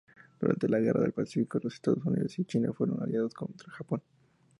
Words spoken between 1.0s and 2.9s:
del Pacífico, los Estados Unidos y China